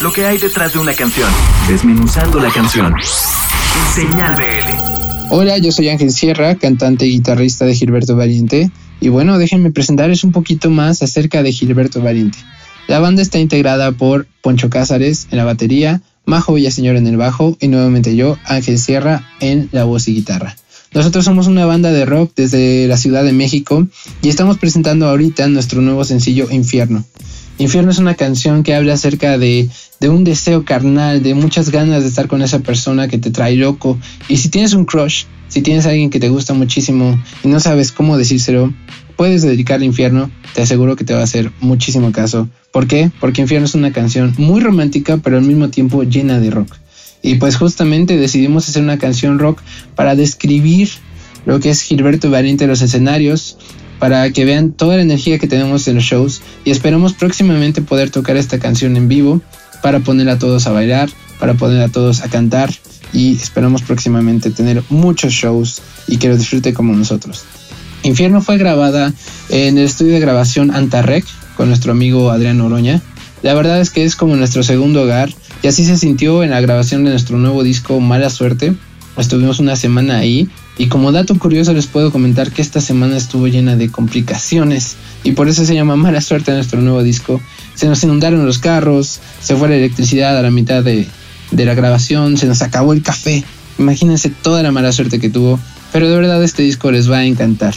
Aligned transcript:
lo 0.00 0.12
que 0.12 0.24
hay 0.24 0.38
detrás 0.38 0.72
de 0.72 0.78
una 0.78 0.94
canción, 0.94 1.28
desmenuzando 1.68 2.40
la 2.40 2.50
canción. 2.50 2.94
Señal 3.94 4.34
BL. 4.34 5.30
Hola, 5.30 5.58
yo 5.58 5.70
soy 5.72 5.90
Ángel 5.90 6.10
Sierra, 6.10 6.54
cantante 6.54 7.06
y 7.06 7.10
guitarrista 7.10 7.66
de 7.66 7.74
Gilberto 7.74 8.16
Valiente. 8.16 8.70
Y 9.00 9.10
bueno, 9.10 9.36
déjenme 9.36 9.70
presentarles 9.70 10.24
un 10.24 10.32
poquito 10.32 10.70
más 10.70 11.02
acerca 11.02 11.42
de 11.42 11.52
Gilberto 11.52 12.00
Valiente. 12.00 12.38
La 12.88 12.98
banda 12.98 13.20
está 13.20 13.38
integrada 13.38 13.92
por 13.92 14.26
Poncho 14.40 14.70
Cázares 14.70 15.28
en 15.30 15.36
la 15.36 15.44
batería, 15.44 16.00
Majo 16.24 16.54
Villaseñor 16.54 16.96
en 16.96 17.06
el 17.06 17.18
bajo 17.18 17.58
y 17.60 17.68
nuevamente 17.68 18.16
yo, 18.16 18.38
Ángel 18.44 18.78
Sierra, 18.78 19.28
en 19.40 19.68
la 19.70 19.84
voz 19.84 20.08
y 20.08 20.14
guitarra. 20.14 20.56
Nosotros 20.92 21.26
somos 21.26 21.46
una 21.46 21.66
banda 21.66 21.92
de 21.92 22.06
rock 22.06 22.32
desde 22.34 22.88
la 22.88 22.96
Ciudad 22.96 23.22
de 23.22 23.32
México 23.32 23.86
y 24.22 24.30
estamos 24.30 24.58
presentando 24.58 25.08
ahorita 25.08 25.46
nuestro 25.48 25.82
nuevo 25.82 26.04
sencillo 26.04 26.50
Infierno. 26.50 27.04
Infierno 27.58 27.90
es 27.90 27.98
una 27.98 28.14
canción 28.14 28.62
que 28.62 28.74
habla 28.74 28.94
acerca 28.94 29.36
de, 29.36 29.68
de, 30.00 30.08
un 30.08 30.24
deseo 30.24 30.64
carnal, 30.64 31.22
de 31.22 31.34
muchas 31.34 31.70
ganas 31.70 32.02
de 32.02 32.08
estar 32.08 32.26
con 32.26 32.42
esa 32.42 32.60
persona 32.60 33.06
que 33.06 33.18
te 33.18 33.30
trae 33.30 33.54
loco. 33.56 33.98
Y 34.28 34.38
si 34.38 34.48
tienes 34.48 34.72
un 34.72 34.84
crush, 34.84 35.24
si 35.48 35.62
tienes 35.62 35.86
a 35.86 35.90
alguien 35.90 36.10
que 36.10 36.18
te 36.18 36.28
gusta 36.28 36.54
muchísimo 36.54 37.22
y 37.44 37.48
no 37.48 37.60
sabes 37.60 37.92
cómo 37.92 38.16
decírselo, 38.16 38.72
puedes 39.16 39.42
dedicarle 39.42 39.86
Infierno, 39.86 40.30
te 40.54 40.62
aseguro 40.62 40.96
que 40.96 41.04
te 41.04 41.12
va 41.12 41.20
a 41.20 41.24
hacer 41.24 41.52
muchísimo 41.60 42.12
caso. 42.12 42.48
¿Por 42.72 42.86
qué? 42.86 43.10
Porque 43.20 43.42
Infierno 43.42 43.66
es 43.66 43.74
una 43.74 43.92
canción 43.92 44.34
muy 44.38 44.60
romántica, 44.60 45.18
pero 45.18 45.36
al 45.36 45.44
mismo 45.44 45.68
tiempo 45.68 46.02
llena 46.02 46.40
de 46.40 46.50
rock. 46.50 46.74
Y 47.22 47.34
pues 47.34 47.56
justamente 47.56 48.16
decidimos 48.16 48.68
hacer 48.68 48.82
una 48.82 48.98
canción 48.98 49.38
rock 49.38 49.60
para 49.94 50.16
describir 50.16 50.88
lo 51.44 51.60
que 51.60 51.70
es 51.70 51.82
Gilberto 51.82 52.30
Valiente 52.30 52.64
en 52.64 52.70
los 52.70 52.80
escenarios, 52.80 53.58
para 53.98 54.30
que 54.32 54.46
vean 54.46 54.72
toda 54.72 54.96
la 54.96 55.02
energía 55.02 55.38
que 55.38 55.46
tenemos 55.46 55.86
en 55.86 55.96
los 55.96 56.04
shows 56.04 56.40
y 56.64 56.70
esperamos 56.70 57.12
próximamente 57.12 57.82
poder 57.82 58.08
tocar 58.08 58.38
esta 58.38 58.58
canción 58.58 58.96
en 58.96 59.08
vivo 59.08 59.42
para 59.82 60.00
poner 60.00 60.28
a 60.28 60.38
todos 60.38 60.66
a 60.66 60.72
bailar, 60.72 61.08
para 61.38 61.54
poner 61.54 61.82
a 61.82 61.88
todos 61.88 62.22
a 62.22 62.28
cantar 62.28 62.70
y 63.12 63.34
esperamos 63.34 63.82
próximamente 63.82 64.50
tener 64.50 64.82
muchos 64.88 65.32
shows 65.32 65.82
y 66.06 66.18
que 66.18 66.28
lo 66.28 66.36
disfrute 66.36 66.72
como 66.72 66.94
nosotros. 66.94 67.44
Infierno 68.02 68.40
fue 68.40 68.56
grabada 68.56 69.12
en 69.50 69.76
el 69.76 69.84
estudio 69.84 70.14
de 70.14 70.20
grabación 70.20 70.70
Antarrec 70.70 71.24
con 71.56 71.68
nuestro 71.68 71.92
amigo 71.92 72.30
Adrián 72.30 72.60
Oroña. 72.60 73.02
La 73.42 73.54
verdad 73.54 73.80
es 73.80 73.90
que 73.90 74.04
es 74.04 74.16
como 74.16 74.36
nuestro 74.36 74.62
segundo 74.62 75.02
hogar 75.02 75.30
y 75.62 75.68
así 75.68 75.84
se 75.84 75.98
sintió 75.98 76.42
en 76.42 76.50
la 76.50 76.60
grabación 76.60 77.04
de 77.04 77.10
nuestro 77.10 77.36
nuevo 77.36 77.62
disco 77.62 78.00
Mala 78.00 78.30
Suerte. 78.30 78.74
Estuvimos 79.16 79.58
una 79.58 79.76
semana 79.76 80.18
ahí 80.18 80.48
y 80.78 80.88
como 80.88 81.12
dato 81.12 81.38
curioso 81.38 81.72
les 81.72 81.86
puedo 81.86 82.10
comentar 82.10 82.52
que 82.52 82.62
esta 82.62 82.80
semana 82.80 83.16
estuvo 83.16 83.48
llena 83.48 83.76
de 83.76 83.90
complicaciones 83.90 84.96
y 85.24 85.32
por 85.32 85.48
eso 85.48 85.64
se 85.64 85.74
llama 85.74 85.96
Mala 85.96 86.20
Suerte 86.20 86.52
nuestro 86.52 86.80
nuevo 86.80 87.02
disco. 87.02 87.40
Se 87.74 87.86
nos 87.86 88.02
inundaron 88.02 88.46
los 88.46 88.58
carros, 88.58 89.20
se 89.40 89.56
fue 89.56 89.68
la 89.68 89.76
electricidad 89.76 90.38
a 90.38 90.42
la 90.42 90.50
mitad 90.50 90.82
de, 90.82 91.06
de 91.50 91.64
la 91.64 91.74
grabación, 91.74 92.38
se 92.38 92.46
nos 92.46 92.62
acabó 92.62 92.92
el 92.92 93.02
café. 93.02 93.44
Imagínense 93.78 94.30
toda 94.30 94.62
la 94.62 94.72
mala 94.72 94.92
suerte 94.92 95.20
que 95.20 95.30
tuvo, 95.30 95.58
pero 95.92 96.08
de 96.08 96.16
verdad 96.16 96.42
este 96.42 96.62
disco 96.62 96.90
les 96.90 97.10
va 97.10 97.18
a 97.18 97.24
encantar. 97.24 97.74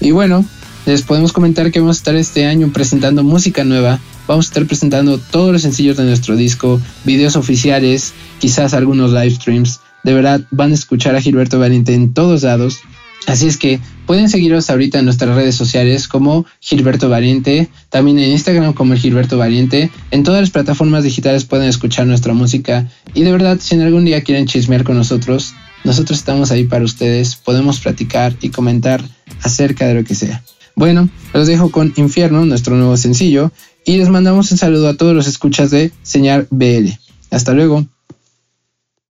Y 0.00 0.10
bueno, 0.10 0.44
les 0.86 1.02
podemos 1.02 1.32
comentar 1.32 1.72
que 1.72 1.80
vamos 1.80 1.96
a 1.96 2.00
estar 2.00 2.14
este 2.14 2.46
año 2.46 2.70
presentando 2.72 3.24
música 3.24 3.64
nueva. 3.64 3.98
Vamos 4.26 4.46
a 4.46 4.48
estar 4.48 4.66
presentando 4.66 5.18
todos 5.18 5.52
los 5.52 5.62
sencillos 5.62 5.96
de 5.96 6.04
nuestro 6.04 6.36
disco, 6.36 6.80
videos 7.04 7.36
oficiales, 7.36 8.12
quizás 8.38 8.74
algunos 8.74 9.12
live 9.12 9.30
streams. 9.30 9.80
De 10.04 10.14
verdad, 10.14 10.42
van 10.50 10.70
a 10.70 10.74
escuchar 10.74 11.16
a 11.16 11.20
Gilberto 11.20 11.58
Valiente 11.58 11.94
en 11.94 12.14
todos 12.14 12.42
lados. 12.42 12.80
Así 13.26 13.46
es 13.46 13.56
que 13.56 13.80
pueden 14.06 14.28
seguirnos 14.28 14.68
ahorita 14.68 14.98
en 14.98 15.06
nuestras 15.06 15.34
redes 15.34 15.54
sociales 15.54 16.08
como 16.08 16.44
Gilberto 16.60 17.08
Valiente, 17.08 17.68
también 17.88 18.18
en 18.18 18.32
Instagram 18.32 18.74
como 18.74 18.94
Gilberto 18.94 19.38
Valiente. 19.38 19.90
En 20.10 20.22
todas 20.22 20.42
las 20.42 20.50
plataformas 20.50 21.04
digitales 21.04 21.44
pueden 21.44 21.68
escuchar 21.68 22.06
nuestra 22.06 22.34
música. 22.34 22.86
Y 23.14 23.22
de 23.22 23.32
verdad, 23.32 23.58
si 23.60 23.74
en 23.74 23.80
algún 23.80 24.04
día 24.04 24.22
quieren 24.22 24.46
chismear 24.46 24.84
con 24.84 24.96
nosotros, 24.96 25.54
nosotros 25.84 26.18
estamos 26.18 26.50
ahí 26.50 26.64
para 26.64 26.84
ustedes. 26.84 27.34
Podemos 27.36 27.80
platicar 27.80 28.36
y 28.42 28.50
comentar 28.50 29.02
acerca 29.42 29.86
de 29.86 29.94
lo 29.94 30.04
que 30.04 30.14
sea. 30.14 30.44
Bueno, 30.76 31.08
los 31.32 31.46
dejo 31.46 31.70
con 31.70 31.92
Infierno, 31.96 32.44
nuestro 32.44 32.76
nuevo 32.76 32.96
sencillo, 32.96 33.52
y 33.86 33.96
les 33.96 34.08
mandamos 34.08 34.50
un 34.50 34.58
saludo 34.58 34.88
a 34.88 34.96
todos 34.96 35.14
los 35.14 35.26
escuchas 35.26 35.70
de 35.70 35.92
Señal 36.02 36.48
BL. 36.50 36.88
Hasta 37.30 37.52
luego. 37.52 37.86